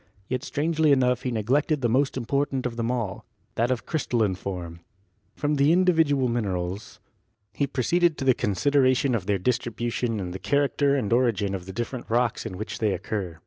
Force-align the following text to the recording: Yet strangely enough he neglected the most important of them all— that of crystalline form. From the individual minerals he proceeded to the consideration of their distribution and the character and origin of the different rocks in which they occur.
Yet 0.27 0.43
strangely 0.43 0.91
enough 0.91 1.21
he 1.21 1.29
neglected 1.31 1.81
the 1.81 1.87
most 1.87 2.17
important 2.17 2.65
of 2.65 2.75
them 2.75 2.89
all— 2.89 3.23
that 3.53 3.69
of 3.69 3.85
crystalline 3.85 4.33
form. 4.33 4.79
From 5.35 5.57
the 5.57 5.71
individual 5.71 6.27
minerals 6.27 6.99
he 7.53 7.67
proceeded 7.67 8.17
to 8.17 8.25
the 8.25 8.33
consideration 8.33 9.13
of 9.13 9.27
their 9.27 9.37
distribution 9.37 10.19
and 10.19 10.33
the 10.33 10.39
character 10.39 10.95
and 10.95 11.13
origin 11.13 11.53
of 11.53 11.67
the 11.67 11.71
different 11.71 12.09
rocks 12.09 12.47
in 12.47 12.57
which 12.57 12.79
they 12.79 12.93
occur. 12.93 13.39